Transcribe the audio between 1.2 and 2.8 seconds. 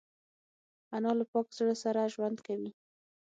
پاک زړه سره ژوند کوي